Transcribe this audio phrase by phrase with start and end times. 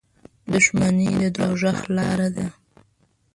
[0.53, 2.47] •دښمني د دوزخ لاره ده.